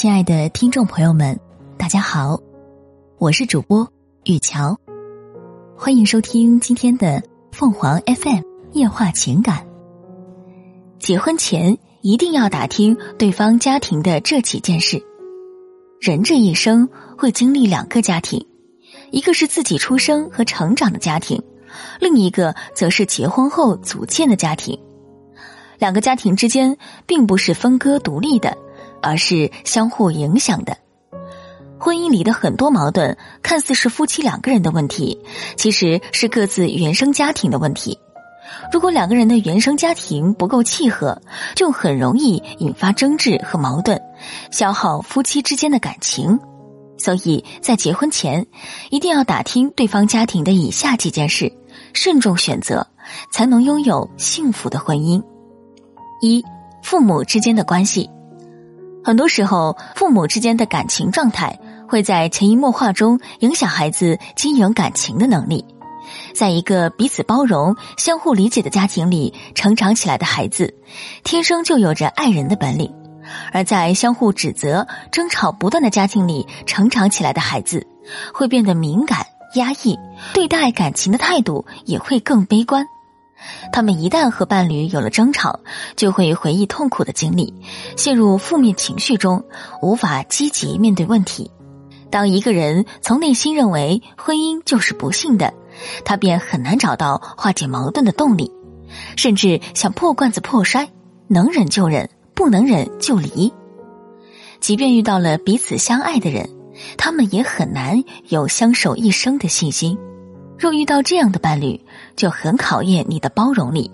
[0.00, 1.38] 亲爱的听众朋友们，
[1.76, 2.40] 大家好，
[3.18, 3.86] 我是主播
[4.24, 4.74] 雨乔，
[5.76, 8.40] 欢迎收听今天的凤凰 FM
[8.72, 9.66] 夜话情感。
[10.98, 15.04] 结婚前一定要打听对方家庭的这几件事。
[16.00, 16.88] 人这一生
[17.18, 18.46] 会经历两个家庭，
[19.10, 21.42] 一个是自己出生和成长的家庭，
[22.00, 24.80] 另一个则是结婚后组建的家庭。
[25.78, 26.74] 两个家庭之间
[27.06, 28.56] 并不是分割独立的。
[29.02, 30.76] 而是相互影响的。
[31.78, 35.18] 婚姻里的很多矛盾，看似是夫妻两个人的问题，
[35.56, 37.98] 其实是各自原生家庭的问题。
[38.72, 41.22] 如果两个人的原生家庭不够契合，
[41.54, 44.00] 就很容易引发争执和矛盾，
[44.50, 46.38] 消耗夫妻之间的感情。
[46.98, 48.46] 所以在结婚前，
[48.90, 51.50] 一定要打听对方家庭的以下几件事，
[51.94, 52.86] 慎重选择，
[53.32, 55.22] 才能拥有幸福的婚姻。
[56.20, 56.44] 一、
[56.82, 58.10] 父母之间的关系。
[59.02, 65.64] 很多时候，父母之间的感情状态会在潜移默化中影响孩子经营感情的能力。
[66.34, 70.74] 在一个彼此包容、相互理解的家庭里成长起来的孩子，
[71.24, 72.90] 天生就有着爱人的本领；
[73.52, 77.86] 而在相互指责、争吵不断的家庭里成长起来的孩子，
[78.34, 79.98] 会变得敏感、压抑，
[80.34, 82.84] 对待感情的态度也会更悲观。
[83.72, 85.60] 他们一旦和伴侣有了争吵，
[85.96, 87.54] 就会回忆痛苦的经历，
[87.96, 89.44] 陷入负面情绪中，
[89.82, 91.50] 无法积极面对问题。
[92.10, 95.54] 当一个人从内心认为婚姻就是不幸的，
[96.04, 98.50] 他便很难找到化解矛盾的动力，
[99.16, 100.90] 甚至想破罐子破摔，
[101.28, 103.52] 能忍就忍，不能忍就离。
[104.58, 106.50] 即便遇到了彼此相爱的人，
[106.98, 109.96] 他们也很难有相守一生的信心。
[110.58, 111.80] 若遇到这样的伴侣，
[112.16, 113.90] 就很考验你的包容力，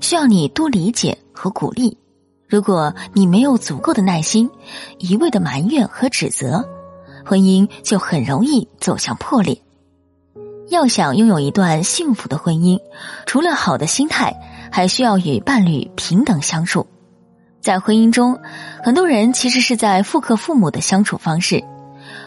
[0.00, 1.96] 需要你多理解和鼓励。
[2.48, 4.50] 如果你没有足够的耐心，
[4.98, 6.64] 一味的埋怨和指责，
[7.26, 9.60] 婚姻就很容易走向破裂。
[10.70, 12.78] 要想拥有一段幸福的婚姻，
[13.26, 14.34] 除了好的心态，
[14.70, 16.86] 还需要与伴侣平等相处。
[17.60, 18.38] 在婚姻中，
[18.82, 21.64] 很多人其实是在复刻父母的相处方式，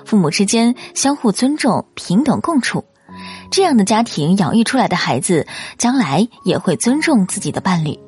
[0.06, 2.84] 父母之间相互尊重、平等共处。
[3.52, 5.46] 这样的家庭养育出来的孩子，
[5.78, 8.00] 将来也会尊重自己的伴侣。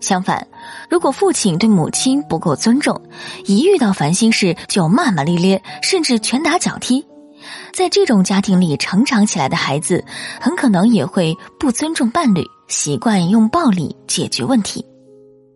[0.00, 0.46] 相反，
[0.88, 3.00] 如果父亲对母亲不够尊重，
[3.46, 7.04] 一遇到烦心事就骂骂咧咧，甚至拳打脚踢，
[7.72, 10.04] 在这种家庭里成长起来的孩子，
[10.40, 14.84] 很可能也会不尊重伴侣，习惯用暴力解决问题。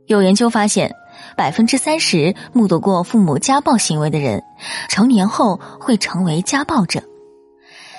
[0.06, 0.92] 有研究发现，
[1.36, 4.42] 百分之三十目睹过父母家暴行为的人，
[4.88, 7.00] 成年后会成为家暴者。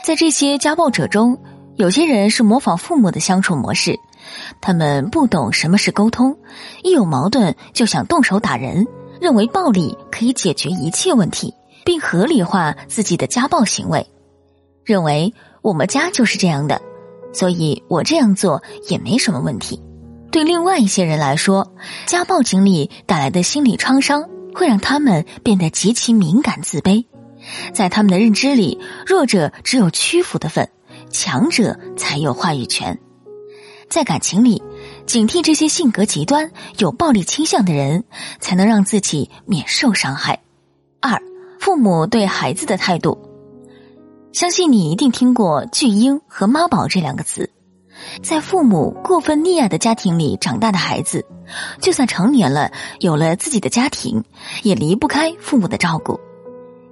[0.04, 1.38] 在这些家暴者中，
[1.76, 4.00] 有些人是模仿父母的相处模式，
[4.60, 6.36] 他们不懂什么是沟通，
[6.84, 8.88] 一有矛盾就想动手打人，
[9.22, 11.54] 认为暴力可以解决一切问题，
[11.86, 14.06] 并合理化自己的家暴行为，
[14.84, 15.32] 认为
[15.62, 16.82] 我们家就是这样的，
[17.32, 19.82] 所以我这样做也没什么问题。
[20.32, 21.74] 对另外一些人来说，
[22.08, 27.06] 家暴经历带来的心理创伤会让他们变得极其敏感、自卑。
[27.74, 30.70] 在他们的认知里，弱者只有屈服的份，
[31.10, 33.00] 强者才有话语权。
[33.90, 34.64] 在感情里，
[35.06, 38.06] 警惕这些性格极端、有暴力倾向的人，
[38.40, 40.40] 才能让自己免受伤害。
[41.02, 41.22] 二，
[41.60, 43.18] 父母对孩子的态度，
[44.32, 47.50] 相信你一定听过“巨婴”和“妈宝”这两个词。
[48.24, 51.26] 在父母过分溺爱的家庭里长大的孩子，
[51.82, 54.24] 就算成年了，有了自己的家庭，
[54.64, 56.18] 也离不开父母的照顾。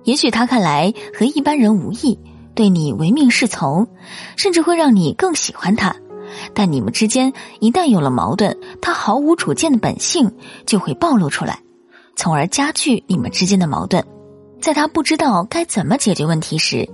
[0.04, 2.20] 也许他看来和一般人无异，
[2.56, 3.88] 对你唯命是从，
[4.38, 5.96] 甚至会让你更喜欢他。
[6.54, 11.60] 但你们之间一旦有了矛盾，他毫无主见的本性就会暴露出来，
[12.16, 14.06] 从而加剧你们之间的矛盾。
[14.62, 16.90] 在他不知道该怎么解决问题时，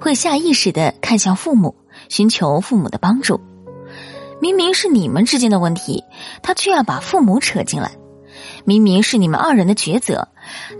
[0.00, 1.74] 会下意识的看向父母，
[2.08, 3.40] 寻求父母的帮助。
[4.40, 6.04] 明明是你们之间的问题，
[6.42, 7.92] 他却要把父母扯进来。
[8.64, 10.28] 明明是你们二人的抉择，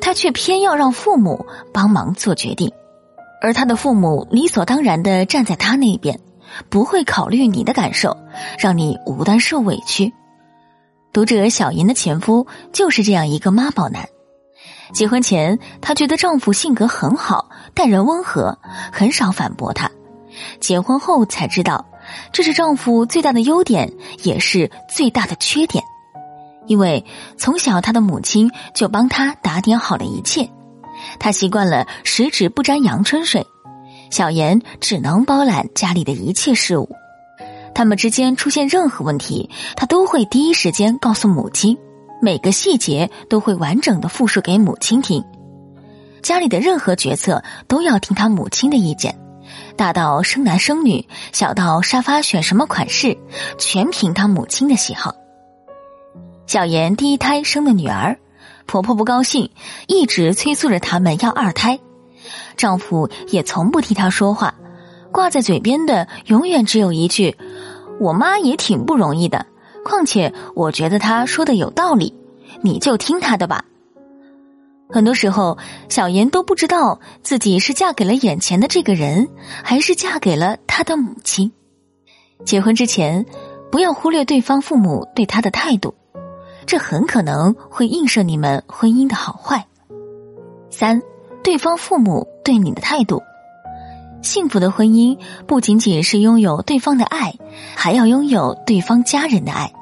[0.00, 2.72] 他却偏要让父母帮忙做决定，
[3.40, 6.20] 而他的父母理所当然的站在他那边，
[6.68, 8.16] 不会考虑你的感受，
[8.58, 10.12] 让你无端受委屈。
[11.12, 14.08] 读者小银的前夫就是这样一个妈宝男，
[14.92, 18.58] 结婚前她觉得丈夫性格很好，待人温和，
[18.92, 19.90] 很少反驳她，
[20.60, 21.86] 结婚后才知道，
[22.32, 23.90] 这是丈夫最大的优点，
[24.22, 25.82] 也是最大的缺点。
[26.66, 27.04] 因为
[27.36, 30.50] 从小他的母亲就帮他打点好了一切，
[31.18, 33.46] 他习惯了十指不沾阳春水，
[34.10, 36.88] 小妍只能包揽家里的一切事务。
[37.74, 41.76] 他们之间出现任何问题，他都会第一时间告诉母亲，
[42.22, 45.22] 每个细节都会完整的复述给母亲听。
[46.22, 49.16] 家里的任何决策都要听他母亲的意见，
[49.76, 53.16] 大到生男生女，小到沙发选什么款式，
[53.58, 55.14] 全凭他母亲的喜好。
[56.46, 58.18] 小妍第一胎生的女儿，
[58.66, 59.50] 婆婆不高兴，
[59.88, 61.80] 一直催促着他们要二胎，
[62.56, 64.54] 丈夫也从不替她说话，
[65.10, 67.36] 挂在嘴边的永远只有一句
[67.98, 69.46] ：“我妈也挺不容易的，
[69.84, 72.14] 况且我觉得她说的有道理，
[72.62, 73.64] 你就听她的吧。”
[74.88, 75.58] 很多时候，
[75.88, 79.28] 小妍都不知道自己是嫁给了眼前的这个人，
[79.64, 81.50] 还是嫁给了他的母亲。
[82.44, 83.26] 结婚之前，
[83.72, 85.94] 不要忽略对方父母对他的态度。
[86.66, 89.66] 这很可能会映射你们婚姻的好坏。
[90.70, 91.00] 三，
[91.44, 93.22] 对方父母对你的态度。
[94.22, 97.34] 幸福的婚姻不仅仅是拥有对方的爱，
[97.76, 99.72] 还要拥有对方家人的爱。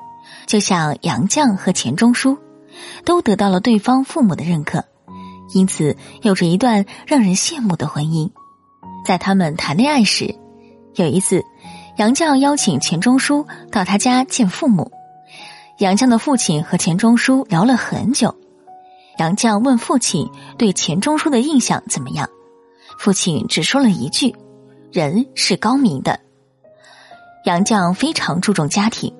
[0.47, 2.37] 就像杨绛和钱钟书，
[3.07, 4.85] 都得到了对方父母的认可，
[5.55, 8.31] 因此有着一段让人羡慕的婚姻。
[9.07, 10.35] 在他们谈恋爱时，
[10.97, 11.43] 有一次，
[11.97, 14.93] 杨绛邀请钱钟书到他家见父母。
[15.79, 18.37] 杨绛的父亲和钱钟书聊了很久，
[19.19, 22.29] 杨绛问父亲对钱钟书的印象怎么样，
[22.97, 24.37] 父亲只说了一句
[24.93, 26.21] ：“人是高明的。”
[27.45, 29.13] 杨绛非常注重家庭，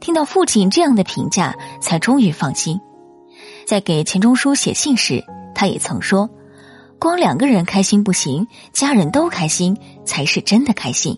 [0.00, 2.80] 听到父亲这样的评价，才终于放心。
[3.64, 5.24] 在给钱钟书写信时，
[5.54, 6.28] 他也曾说
[6.98, 11.16] ：“光两个人开心不行，家人都开心才是真的开心。”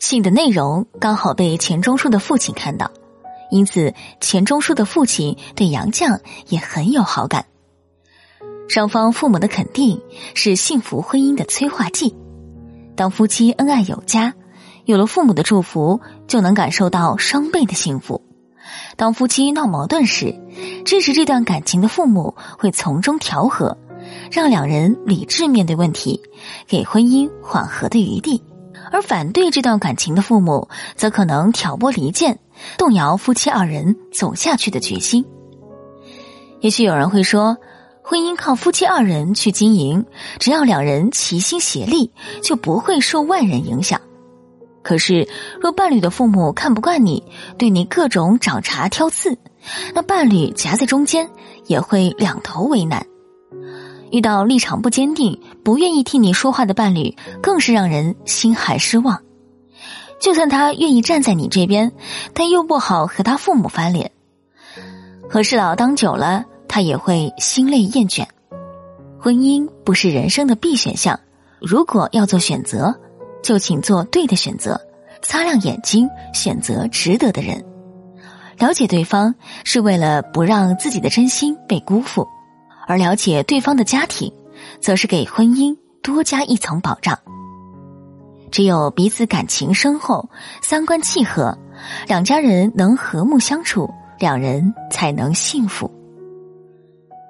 [0.00, 2.90] 信的内容刚好被钱钟书的父亲看到。
[3.50, 7.46] 因此，钱钟书的父亲对杨绛也很有好感。
[8.68, 10.00] 双方父母的肯定
[10.34, 12.14] 是幸福婚姻的催化剂。
[12.94, 14.34] 当夫妻恩爱有加，
[14.84, 18.22] 有了父母的祝福，就能感受到双倍的幸福。
[18.96, 20.34] 当夫妻闹矛盾时，
[20.84, 23.78] 支持这段感情的父母会从中调和，
[24.30, 26.20] 让两人理智面对问题，
[26.66, 28.42] 给婚姻缓和的余地。
[28.90, 32.38] 而反对这段感情的父母，则可能挑拨离间，
[32.76, 35.24] 动摇夫妻二人走下去的决心。
[36.60, 37.56] 也许有人会说，
[38.02, 40.04] 婚姻靠夫妻二人去经营，
[40.38, 42.10] 只要两人齐心协力，
[42.42, 44.00] 就不会受外人影响。
[44.82, 45.28] 可是，
[45.60, 47.22] 若伴侣的父母看不惯你，
[47.58, 49.36] 对你各种找茬挑刺，
[49.94, 51.28] 那伴侣夹在中间，
[51.66, 53.04] 也会两头为难。
[54.10, 55.38] 遇到立场不坚定、
[55.68, 59.20] 不愿意替你说话的伴侣，更是让人心寒失望。
[60.18, 61.92] 就算他愿意站在你这边，
[62.32, 64.10] 但又不好和他父母翻脸。
[65.28, 68.26] 和事佬当久了，他也会心累厌倦。
[69.20, 71.20] 婚姻不是人生的必选项，
[71.60, 72.98] 如果要做选择，
[73.42, 74.80] 就请做对的选择，
[75.20, 77.62] 擦亮眼睛，选择值得的人。
[78.56, 79.34] 了解对方，
[79.64, 82.26] 是为了不让自己的真心被辜负。
[82.86, 84.32] 而了解对方的家庭，
[84.80, 87.18] 则是给婚姻多加一层保障。
[88.50, 90.28] 只有彼此感情深厚、
[90.62, 91.56] 三观契合，
[92.06, 95.90] 两家人能和睦相处，两人才能幸福。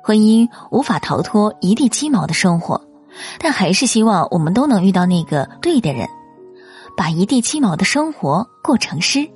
[0.04, 2.80] 婚姻无法逃脱一地鸡毛的生活，
[3.38, 6.08] 但还是希望我们都能遇到那个对的人，
[6.96, 9.28] 把一地鸡毛的生活过成诗，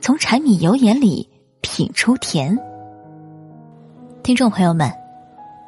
[0.00, 1.28] 从柴米油盐里
[1.60, 2.58] 品出甜。
[4.22, 4.90] 听众朋友们。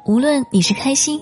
[0.03, 1.21] 无论你是开心